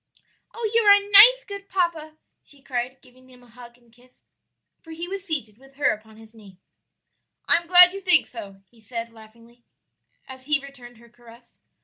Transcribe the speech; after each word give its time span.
"Oh, 0.55 0.67
you 0.73 0.81
are 0.81 0.95
a 0.95 1.11
nice, 1.11 1.45
good 1.47 1.69
papa!" 1.69 2.17
she 2.43 2.63
cried, 2.63 3.03
giving 3.03 3.29
him 3.29 3.43
a 3.43 3.47
hug 3.47 3.77
and 3.77 3.93
kiss, 3.93 4.23
for 4.81 4.89
he 4.93 5.07
was 5.07 5.23
seated 5.23 5.59
with 5.59 5.75
her 5.75 5.91
upon 5.91 6.17
his 6.17 6.33
knee. 6.33 6.57
"I 7.47 7.57
am 7.57 7.67
glad 7.67 7.93
you 7.93 8.01
think 8.01 8.25
so," 8.25 8.63
he 8.71 8.81
said, 8.81 9.11
laughingly, 9.13 9.63
as 10.27 10.45
he 10.45 10.59
returned 10.59 10.97
her 10.97 11.07
caress. 11.11 11.59